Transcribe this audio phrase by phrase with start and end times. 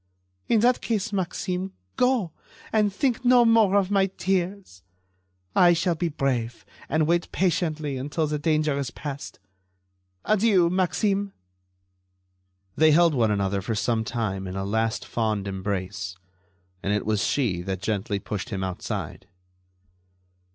[0.47, 2.31] "In that case, Maxime, go,
[2.73, 4.81] and think no more of my tears.
[5.55, 9.37] I shall be brave, and wait patiently until the danger is past.
[10.25, 11.33] Adieu, Maxime."
[12.75, 16.15] They held one another for some time in a last fond embrace.
[16.81, 19.27] And it was she that gently pushed him outside.